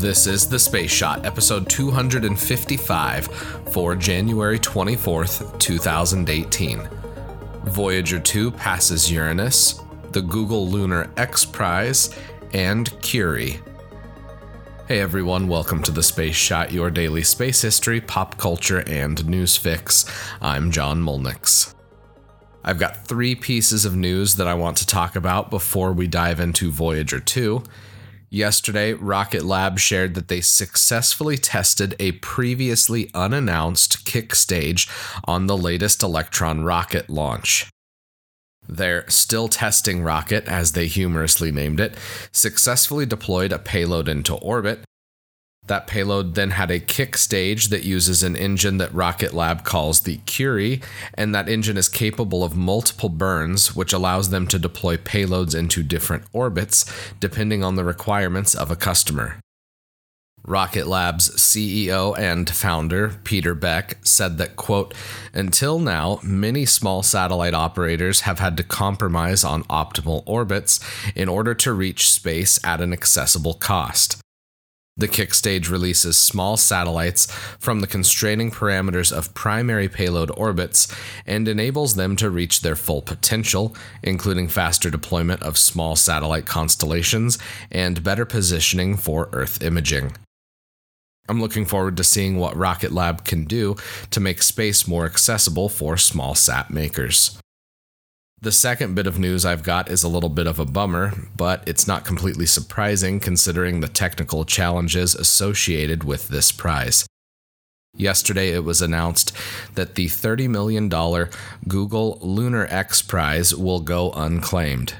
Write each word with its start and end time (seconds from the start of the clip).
This 0.00 0.26
is 0.26 0.48
The 0.48 0.58
Space 0.58 0.90
Shot, 0.90 1.26
episode 1.26 1.68
255 1.68 3.26
for 3.70 3.94
January 3.94 4.58
24th, 4.58 5.58
2018. 5.58 6.88
Voyager 7.64 8.18
2 8.18 8.50
passes 8.50 9.12
Uranus, 9.12 9.82
the 10.12 10.22
Google 10.22 10.66
Lunar 10.66 11.10
X 11.18 11.44
Prize, 11.44 12.16
and 12.54 12.98
Curie. 13.02 13.60
Hey 14.88 15.00
everyone, 15.00 15.48
welcome 15.48 15.82
to 15.82 15.90
The 15.92 16.02
Space 16.02 16.34
Shot, 16.34 16.72
your 16.72 16.90
daily 16.90 17.22
space 17.22 17.60
history, 17.60 18.00
pop 18.00 18.38
culture, 18.38 18.82
and 18.86 19.28
news 19.28 19.58
fix. 19.58 20.06
I'm 20.40 20.70
John 20.70 21.02
Mulnix. 21.02 21.74
I've 22.64 22.78
got 22.78 23.06
three 23.06 23.34
pieces 23.34 23.84
of 23.84 23.94
news 23.96 24.36
that 24.36 24.46
I 24.46 24.54
want 24.54 24.78
to 24.78 24.86
talk 24.86 25.14
about 25.14 25.50
before 25.50 25.92
we 25.92 26.06
dive 26.06 26.40
into 26.40 26.70
Voyager 26.70 27.20
2. 27.20 27.62
Yesterday, 28.32 28.92
Rocket 28.92 29.44
Lab 29.44 29.80
shared 29.80 30.14
that 30.14 30.28
they 30.28 30.40
successfully 30.40 31.36
tested 31.36 31.96
a 31.98 32.12
previously 32.12 33.10
unannounced 33.12 34.04
kick 34.04 34.36
stage 34.36 34.88
on 35.24 35.48
the 35.48 35.56
latest 35.56 36.00
Electron 36.04 36.62
rocket 36.62 37.10
launch. 37.10 37.68
Their 38.68 39.08
still 39.10 39.48
testing 39.48 40.02
rocket, 40.02 40.44
as 40.46 40.72
they 40.72 40.86
humorously 40.86 41.50
named 41.50 41.80
it, 41.80 41.96
successfully 42.30 43.04
deployed 43.04 43.50
a 43.50 43.58
payload 43.58 44.06
into 44.06 44.34
orbit, 44.34 44.84
that 45.70 45.86
payload 45.86 46.34
then 46.34 46.50
had 46.50 46.70
a 46.70 46.80
kick 46.80 47.16
stage 47.16 47.68
that 47.68 47.84
uses 47.84 48.24
an 48.24 48.34
engine 48.34 48.78
that 48.78 48.92
Rocket 48.92 49.32
Lab 49.32 49.62
calls 49.62 50.00
the 50.00 50.16
Curie, 50.26 50.82
and 51.14 51.32
that 51.32 51.48
engine 51.48 51.76
is 51.76 51.88
capable 51.88 52.42
of 52.42 52.56
multiple 52.56 53.08
burns, 53.08 53.76
which 53.76 53.92
allows 53.92 54.30
them 54.30 54.48
to 54.48 54.58
deploy 54.58 54.96
payloads 54.96 55.54
into 55.54 55.84
different 55.84 56.24
orbits 56.32 56.84
depending 57.20 57.62
on 57.62 57.76
the 57.76 57.84
requirements 57.84 58.52
of 58.52 58.70
a 58.72 58.76
customer. 58.76 59.38
Rocket 60.44 60.88
Lab's 60.88 61.30
CEO 61.36 62.18
and 62.18 62.50
founder, 62.50 63.20
Peter 63.22 63.54
Beck, 63.54 63.98
said 64.02 64.38
that, 64.38 64.56
quote, 64.56 64.92
until 65.32 65.78
now, 65.78 66.18
many 66.24 66.64
small 66.66 67.04
satellite 67.04 67.54
operators 67.54 68.22
have 68.22 68.40
had 68.40 68.56
to 68.56 68.64
compromise 68.64 69.44
on 69.44 69.62
optimal 69.64 70.24
orbits 70.26 70.80
in 71.14 71.28
order 71.28 71.54
to 71.54 71.72
reach 71.72 72.10
space 72.10 72.58
at 72.64 72.80
an 72.80 72.92
accessible 72.92 73.54
cost. 73.54 74.20
The 74.96 75.08
kick 75.08 75.32
stage 75.32 75.68
releases 75.70 76.18
small 76.18 76.56
satellites 76.58 77.30
from 77.58 77.80
the 77.80 77.86
constraining 77.86 78.50
parameters 78.50 79.16
of 79.16 79.32
primary 79.32 79.88
payload 79.88 80.30
orbits 80.36 80.94
and 81.24 81.48
enables 81.48 81.94
them 81.94 82.16
to 82.16 82.28
reach 82.28 82.60
their 82.60 82.76
full 82.76 83.00
potential, 83.00 83.74
including 84.02 84.48
faster 84.48 84.90
deployment 84.90 85.42
of 85.42 85.56
small 85.56 85.96
satellite 85.96 86.44
constellations 86.44 87.38
and 87.70 88.04
better 88.04 88.26
positioning 88.26 88.96
for 88.96 89.30
Earth 89.32 89.62
imaging. 89.62 90.12
I'm 91.30 91.40
looking 91.40 91.64
forward 91.64 91.96
to 91.96 92.04
seeing 92.04 92.36
what 92.36 92.56
Rocket 92.56 92.92
Lab 92.92 93.24
can 93.24 93.44
do 93.44 93.76
to 94.10 94.20
make 94.20 94.42
space 94.42 94.88
more 94.88 95.06
accessible 95.06 95.68
for 95.68 95.96
small 95.96 96.34
sat 96.34 96.70
makers. 96.70 97.38
The 98.42 98.52
second 98.52 98.94
bit 98.94 99.06
of 99.06 99.18
news 99.18 99.44
I've 99.44 99.62
got 99.62 99.90
is 99.90 100.02
a 100.02 100.08
little 100.08 100.30
bit 100.30 100.46
of 100.46 100.58
a 100.58 100.64
bummer, 100.64 101.12
but 101.36 101.62
it's 101.68 101.86
not 101.86 102.06
completely 102.06 102.46
surprising 102.46 103.20
considering 103.20 103.80
the 103.80 103.88
technical 103.88 104.46
challenges 104.46 105.14
associated 105.14 106.04
with 106.04 106.28
this 106.28 106.50
prize. 106.50 107.04
Yesterday, 107.94 108.48
it 108.48 108.64
was 108.64 108.80
announced 108.80 109.36
that 109.74 109.94
the 109.94 110.06
$30 110.06 110.48
million 110.48 110.88
Google 111.68 112.18
Lunar 112.22 112.66
X 112.70 113.02
Prize 113.02 113.54
will 113.54 113.80
go 113.80 114.10
unclaimed. 114.12 114.94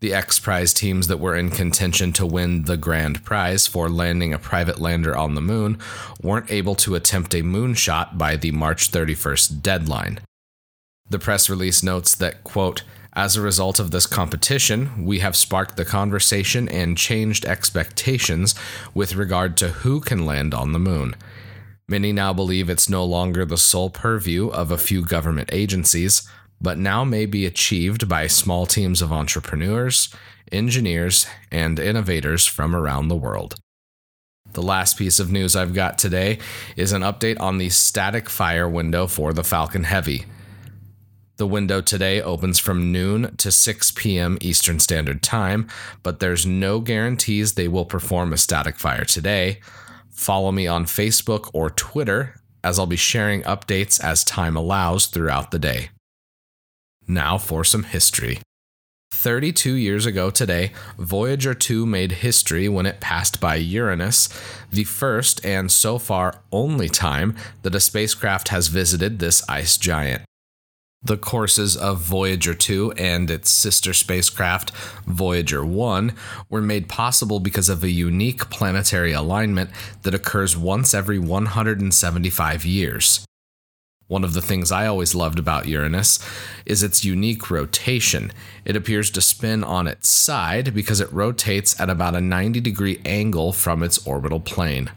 The 0.00 0.12
X 0.12 0.40
Prize 0.40 0.74
teams 0.74 1.06
that 1.06 1.20
were 1.20 1.36
in 1.36 1.50
contention 1.50 2.12
to 2.14 2.26
win 2.26 2.64
the 2.64 2.76
grand 2.76 3.24
prize 3.24 3.68
for 3.68 3.88
landing 3.88 4.32
a 4.32 4.40
private 4.40 4.80
lander 4.80 5.16
on 5.16 5.36
the 5.36 5.40
moon 5.40 5.78
weren't 6.20 6.50
able 6.50 6.74
to 6.76 6.96
attempt 6.96 7.32
a 7.32 7.44
moonshot 7.44 8.18
by 8.18 8.34
the 8.34 8.50
March 8.50 8.90
31st 8.90 9.62
deadline. 9.62 10.18
The 11.10 11.18
press 11.18 11.50
release 11.50 11.82
notes 11.82 12.14
that, 12.14 12.44
quote, 12.44 12.82
as 13.12 13.36
a 13.36 13.42
result 13.42 13.80
of 13.80 13.90
this 13.90 14.06
competition, 14.06 15.04
we 15.04 15.18
have 15.18 15.36
sparked 15.36 15.76
the 15.76 15.84
conversation 15.84 16.68
and 16.68 16.96
changed 16.96 17.44
expectations 17.44 18.54
with 18.94 19.16
regard 19.16 19.56
to 19.58 19.70
who 19.70 20.00
can 20.00 20.24
land 20.24 20.54
on 20.54 20.72
the 20.72 20.78
moon. 20.78 21.16
Many 21.88 22.12
now 22.12 22.32
believe 22.32 22.70
it's 22.70 22.88
no 22.88 23.04
longer 23.04 23.44
the 23.44 23.56
sole 23.56 23.90
purview 23.90 24.46
of 24.48 24.70
a 24.70 24.78
few 24.78 25.02
government 25.02 25.50
agencies, 25.52 26.28
but 26.60 26.78
now 26.78 27.02
may 27.02 27.26
be 27.26 27.44
achieved 27.44 28.08
by 28.08 28.28
small 28.28 28.64
teams 28.64 29.02
of 29.02 29.12
entrepreneurs, 29.12 30.14
engineers, 30.52 31.26
and 31.50 31.80
innovators 31.80 32.46
from 32.46 32.76
around 32.76 33.08
the 33.08 33.16
world. 33.16 33.56
The 34.52 34.62
last 34.62 34.96
piece 34.96 35.18
of 35.18 35.32
news 35.32 35.56
I've 35.56 35.74
got 35.74 35.98
today 35.98 36.38
is 36.76 36.92
an 36.92 37.02
update 37.02 37.40
on 37.40 37.58
the 37.58 37.70
static 37.70 38.28
fire 38.28 38.68
window 38.68 39.08
for 39.08 39.32
the 39.32 39.44
Falcon 39.44 39.84
Heavy. 39.84 40.26
The 41.40 41.46
window 41.46 41.80
today 41.80 42.20
opens 42.20 42.58
from 42.58 42.92
noon 42.92 43.34
to 43.38 43.50
6 43.50 43.92
p.m. 43.92 44.36
Eastern 44.42 44.78
Standard 44.78 45.22
Time, 45.22 45.68
but 46.02 46.20
there's 46.20 46.44
no 46.44 46.80
guarantees 46.80 47.54
they 47.54 47.66
will 47.66 47.86
perform 47.86 48.34
a 48.34 48.36
static 48.36 48.76
fire 48.76 49.06
today. 49.06 49.60
Follow 50.10 50.52
me 50.52 50.66
on 50.66 50.84
Facebook 50.84 51.48
or 51.54 51.70
Twitter, 51.70 52.38
as 52.62 52.78
I'll 52.78 52.84
be 52.84 52.96
sharing 52.96 53.40
updates 53.44 53.98
as 54.04 54.22
time 54.22 54.54
allows 54.54 55.06
throughout 55.06 55.50
the 55.50 55.58
day. 55.58 55.88
Now 57.08 57.38
for 57.38 57.64
some 57.64 57.84
history. 57.84 58.40
32 59.10 59.72
years 59.72 60.04
ago 60.04 60.28
today, 60.28 60.72
Voyager 60.98 61.54
2 61.54 61.86
made 61.86 62.12
history 62.20 62.68
when 62.68 62.84
it 62.84 63.00
passed 63.00 63.40
by 63.40 63.54
Uranus, 63.54 64.28
the 64.70 64.84
first 64.84 65.42
and 65.42 65.72
so 65.72 65.96
far 65.96 66.42
only 66.52 66.90
time 66.90 67.34
that 67.62 67.74
a 67.74 67.80
spacecraft 67.80 68.48
has 68.48 68.68
visited 68.68 69.20
this 69.20 69.42
ice 69.48 69.78
giant. 69.78 70.20
The 71.02 71.16
courses 71.16 71.78
of 71.78 72.02
Voyager 72.02 72.52
2 72.52 72.92
and 72.92 73.30
its 73.30 73.50
sister 73.50 73.94
spacecraft, 73.94 74.70
Voyager 75.06 75.64
1, 75.64 76.12
were 76.50 76.60
made 76.60 76.90
possible 76.90 77.40
because 77.40 77.70
of 77.70 77.82
a 77.82 77.90
unique 77.90 78.50
planetary 78.50 79.12
alignment 79.12 79.70
that 80.02 80.14
occurs 80.14 80.58
once 80.58 80.92
every 80.92 81.18
175 81.18 82.66
years. 82.66 83.24
One 84.08 84.24
of 84.24 84.34
the 84.34 84.42
things 84.42 84.70
I 84.70 84.86
always 84.86 85.14
loved 85.14 85.38
about 85.38 85.68
Uranus 85.68 86.18
is 86.66 86.82
its 86.82 87.02
unique 87.02 87.50
rotation. 87.50 88.30
It 88.66 88.76
appears 88.76 89.10
to 89.12 89.22
spin 89.22 89.64
on 89.64 89.86
its 89.86 90.06
side 90.06 90.74
because 90.74 91.00
it 91.00 91.12
rotates 91.12 91.80
at 91.80 91.88
about 91.88 92.14
a 92.14 92.20
90 92.20 92.60
degree 92.60 93.00
angle 93.06 93.54
from 93.54 93.82
its 93.82 94.06
orbital 94.06 94.40
plane. 94.40 94.90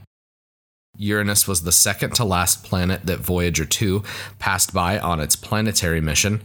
Uranus 0.98 1.48
was 1.48 1.64
the 1.64 1.72
second 1.72 2.14
to 2.16 2.24
last 2.24 2.64
planet 2.64 3.06
that 3.06 3.20
Voyager 3.20 3.66
2 3.66 4.04
passed 4.40 4.74
by 4.74 5.00
on 5.00 5.20
its 5.20 5.36
planetary 5.36 6.02
mission. 6.02 6.42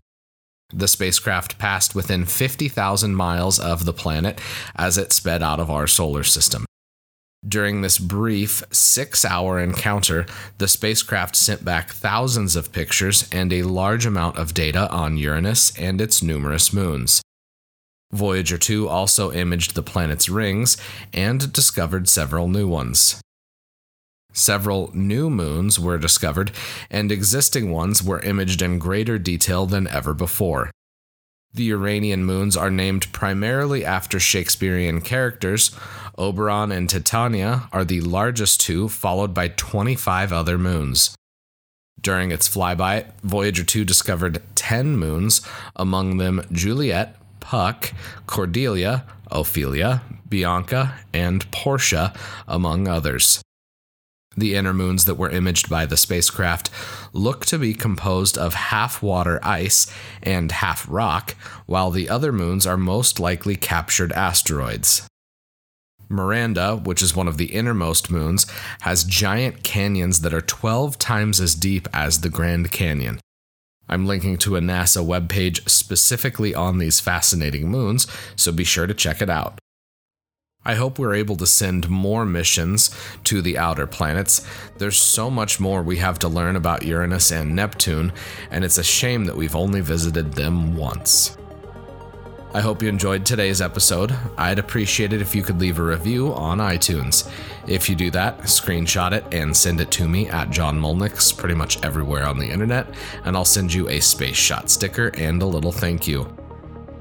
The 0.73 0.89
spacecraft 0.89 1.59
passed 1.59 1.95
within 1.95 2.25
50,000 2.25 3.15
miles 3.15 3.59
of 3.59 3.85
the 3.85 3.93
planet 3.93 4.41
as 4.77 4.99
it 4.99 5.13
sped 5.13 5.43
out 5.43 5.61
of 5.61 5.71
our 5.71 5.87
solar 5.87 6.25
system. 6.25 6.65
During 7.47 7.83
this 7.83 7.99
brief 7.99 8.65
six 8.73 9.25
hour 9.25 9.61
encounter, 9.61 10.27
the 10.59 10.67
spacecraft 10.67 11.37
sent 11.37 11.65
back 11.65 11.93
thousands 11.93 12.57
of 12.57 12.73
pictures 12.73 13.29
and 13.31 13.53
a 13.53 13.63
large 13.63 14.07
amount 14.07 14.39
of 14.39 14.55
data 14.55 14.91
on 14.91 15.17
Uranus 15.17 15.77
and 15.79 16.01
its 16.01 16.23
numerous 16.23 16.73
moons. 16.73 17.23
Voyager 18.13 18.59
2 18.59 18.89
also 18.89 19.31
imaged 19.31 19.75
the 19.75 19.83
planet's 19.83 20.29
rings 20.29 20.77
and 21.13 21.53
discovered 21.53 22.09
several 22.09 22.49
new 22.49 22.67
ones. 22.67 23.21
Several 24.39 24.91
new 24.95 25.29
moons 25.29 25.81
were 25.81 25.99
discovered, 25.99 26.53
and 26.91 27.11
existing 27.11 27.73
ones 27.73 28.05
were 28.05 28.21
imaged 28.21 28.63
in 28.63 28.79
greater 28.79 29.19
detail 29.19 29.67
than 29.67 29.89
ever 29.89 30.15
before. 30.15 30.71
The 31.53 31.65
Uranian 31.65 32.25
moons 32.25 32.57
are 32.57 32.71
named 32.71 33.13
primarily 33.13 33.85
after 33.85 34.21
Shakespearean 34.21 35.01
characters. 35.01 35.73
Oberon 36.17 36.71
and 36.71 36.89
Titania 36.89 37.69
are 37.73 37.85
the 37.85 38.01
largest 38.01 38.61
two, 38.61 38.89
followed 38.89 39.35
by 39.35 39.49
25 39.49 40.33
other 40.33 40.57
moons. 40.57 41.17
During 42.01 42.31
its 42.31 42.49
flyby, 42.49 43.11
Voyager 43.25 43.65
2 43.65 43.85
discovered 43.85 44.41
10 44.55 44.97
moons, 44.97 45.43
among 45.75 46.19
them 46.19 46.45
Juliet, 46.53 47.17
Puck, 47.41 47.93
Cordelia, 48.27 49.05
Ophelia, 49.33 50.03
Bianca, 50.29 50.95
and 51.13 51.51
Portia, 51.51 52.15
among 52.47 52.87
others. 52.87 53.43
The 54.37 54.55
inner 54.55 54.75
moons 54.75 55.05
that 55.07 55.17
were 55.17 55.31
imaged 55.31 55.69
by 55.69 55.87
the 55.87 55.97
spacecraft 55.97 56.71
look 57.13 57.45
to 57.47 57.59
be 57.59 57.75
composed 57.75 58.39
of 58.39 58.55
half 58.55 59.03
water 59.03 59.41
ice 59.43 59.93
and 60.23 60.53
half 60.53 60.87
rock, 60.89 61.35
while 61.67 61.91
the 61.91 62.09
other 62.09 62.33
moons 62.33 62.67
are 62.67 62.77
most 62.77 63.19
likely 63.19 63.57
captured 63.57 64.13
asteroids. 64.13 65.09
Miranda, 66.09 66.77
which 66.77 67.03
is 67.03 67.15
one 67.15 67.29
of 67.29 67.37
the 67.37 67.53
innermost 67.53 68.11
moons, 68.11 68.47
has 68.81 69.05
giant 69.05 69.63
canyons 69.63 70.21
that 70.21 70.33
are 70.33 70.41
12 70.41 70.99
times 70.99 71.41
as 71.41 71.55
deep 71.55 71.87
as 71.93 72.21
the 72.21 72.31
Grand 72.31 72.71
Canyon. 72.71 73.21
I'm 73.89 74.07
linking 74.07 74.37
to 74.39 74.57
a 74.57 74.61
NASA 74.61 75.05
webpage 75.05 75.69
specifically 75.69 76.55
on 76.55 76.79
these 76.79 77.01
fascinating 77.01 77.71
moons, 77.71 78.07
so 78.37 78.53
be 78.53 78.65
sure 78.65 78.87
to 78.87 78.95
check 78.95 79.21
it 79.23 79.31
out. 79.31 79.59
I 80.69 80.75
hope 80.75 80.99
we're 80.99 81.15
able 81.15 81.37
to 81.37 81.47
send 81.47 81.89
more 81.89 82.27
missions 82.27 82.95
to 83.25 83.41
the 83.41 83.57
outer 83.57 83.87
planets. 83.87 84.47
There's 84.77 84.99
so 84.99 85.31
much 85.31 85.59
more 85.59 85.83
we 85.83 85.97
have 85.97 86.19
to 86.19 86.29
learn 86.29 86.57
about 86.57 86.85
Uranus 86.85 87.33
and 87.33 87.57
Neptune, 87.57 88.13
and 88.51 88.63
it's 88.63 88.77
a 88.77 88.85
shame 88.85 89.25
that 89.25 89.37
we've 89.37 89.57
only 89.57 89.81
visited 89.81 90.35
them 90.35 90.77
once. 90.77 91.39
I 92.53 92.61
hope 92.61 92.83
you 92.83 92.89
enjoyed 92.91 93.25
today's 93.25 93.63
episode. 93.63 94.15
I'd 94.37 94.59
appreciate 94.59 95.15
it 95.15 95.23
if 95.23 95.35
you 95.35 95.43
could 95.43 95.59
leave 95.59 95.79
a 95.79 95.83
review 95.83 96.35
on 96.35 96.59
iTunes. 96.59 97.31
If 97.67 97.89
you 97.89 97.97
do 97.97 98.11
that, 98.11 98.41
screenshot 98.41 99.13
it 99.13 99.25
and 99.33 99.57
send 99.57 99.81
it 99.81 99.91
to 99.93 100.07
me 100.07 100.29
at 100.29 100.51
John 100.51 100.79
Mulnix 100.79 101.35
pretty 101.35 101.55
much 101.55 101.83
everywhere 101.83 102.27
on 102.27 102.39
the 102.39 102.51
internet, 102.51 102.89
and 103.25 103.37
I'll 103.37 103.47
send 103.47 103.73
you 103.73 103.89
a 103.89 104.01
Space 104.01 104.37
Shot 104.37 104.69
sticker 104.69 105.13
and 105.15 105.41
a 105.41 105.47
little 105.47 105.73
thank 105.73 106.07
you. 106.07 106.38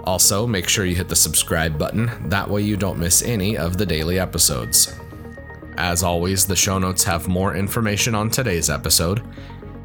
Also, 0.08 0.48
make 0.48 0.68
sure 0.68 0.86
you 0.86 0.96
hit 0.96 1.10
the 1.10 1.16
subscribe 1.16 1.78
button, 1.78 2.10
that 2.30 2.50
way 2.50 2.64
you 2.64 2.78
don't 2.78 2.98
miss 2.98 3.22
any 3.22 3.56
of 3.56 3.78
the 3.78 3.86
daily 3.86 4.18
episodes. 4.18 4.96
As 5.78 6.02
always, 6.02 6.48
the 6.48 6.56
show 6.56 6.80
notes 6.80 7.04
have 7.04 7.28
more 7.28 7.56
information 7.56 8.16
on 8.16 8.32
today's 8.32 8.72
episode. 8.72 9.22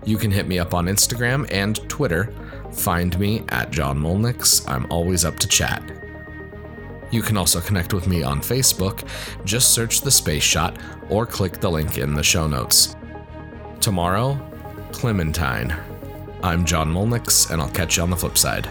You 0.06 0.16
can 0.16 0.30
hit 0.30 0.48
me 0.48 0.58
up 0.58 0.72
on 0.72 0.86
Instagram 0.86 1.46
and 1.52 1.76
Twitter 1.90 2.32
Find 2.72 3.18
me 3.18 3.44
at 3.50 3.70
John 3.70 3.98
Mulnix. 3.98 4.68
I'm 4.68 4.90
always 4.90 5.24
up 5.24 5.38
to 5.40 5.48
chat. 5.48 5.82
You 7.10 7.22
can 7.22 7.36
also 7.36 7.60
connect 7.60 7.92
with 7.92 8.06
me 8.06 8.22
on 8.22 8.40
Facebook. 8.40 9.06
Just 9.44 9.72
search 9.72 10.00
the 10.00 10.10
Space 10.10 10.42
Shot 10.42 10.78
or 11.10 11.26
click 11.26 11.60
the 11.60 11.70
link 11.70 11.98
in 11.98 12.14
the 12.14 12.22
show 12.22 12.48
notes. 12.48 12.96
Tomorrow, 13.80 14.40
Clementine. 14.92 15.76
I'm 16.42 16.64
John 16.64 16.92
Mulnix, 16.92 17.50
and 17.50 17.60
I'll 17.60 17.70
catch 17.70 17.98
you 17.98 18.02
on 18.02 18.10
the 18.10 18.16
flip 18.16 18.38
side. 18.38 18.68